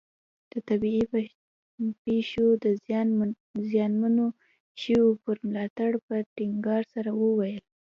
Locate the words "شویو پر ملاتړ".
4.81-5.91